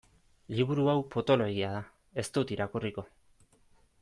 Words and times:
Liburu 0.59 0.87
hau 0.93 0.95
potoloegia 1.15 1.69
da, 1.75 1.83
ez 2.23 2.27
dut 2.39 2.55
irakurriko. 2.57 3.09